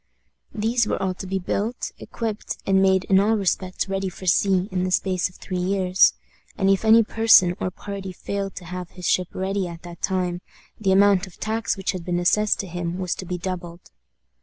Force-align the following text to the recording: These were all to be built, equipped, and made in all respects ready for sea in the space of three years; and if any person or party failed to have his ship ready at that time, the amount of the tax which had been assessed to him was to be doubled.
These 0.51 0.87
were 0.87 0.99
all 0.99 1.13
to 1.13 1.27
be 1.27 1.37
built, 1.37 1.91
equipped, 1.99 2.57
and 2.65 2.81
made 2.81 3.03
in 3.03 3.19
all 3.19 3.35
respects 3.35 3.87
ready 3.87 4.09
for 4.09 4.25
sea 4.25 4.67
in 4.71 4.83
the 4.83 4.89
space 4.89 5.29
of 5.29 5.35
three 5.35 5.59
years; 5.59 6.15
and 6.57 6.71
if 6.71 6.83
any 6.83 7.03
person 7.03 7.55
or 7.59 7.69
party 7.69 8.11
failed 8.11 8.55
to 8.55 8.65
have 8.65 8.89
his 8.89 9.05
ship 9.07 9.27
ready 9.35 9.67
at 9.67 9.83
that 9.83 10.01
time, 10.01 10.41
the 10.79 10.91
amount 10.91 11.27
of 11.27 11.33
the 11.35 11.39
tax 11.41 11.77
which 11.77 11.91
had 11.91 12.03
been 12.03 12.17
assessed 12.17 12.59
to 12.61 12.67
him 12.67 12.97
was 12.97 13.13
to 13.13 13.25
be 13.27 13.37
doubled. 13.37 13.91